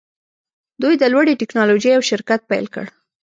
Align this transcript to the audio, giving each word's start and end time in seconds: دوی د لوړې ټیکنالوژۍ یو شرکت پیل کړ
دوی 0.81 0.93
د 0.99 1.03
لوړې 1.13 1.33
ټیکنالوژۍ 1.41 1.89
یو 1.93 2.07
شرکت 2.11 2.41
پیل 2.49 2.65
کړ 2.73 2.85